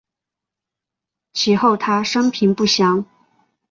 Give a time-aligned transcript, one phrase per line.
[1.31, 3.05] 其后他生平不详。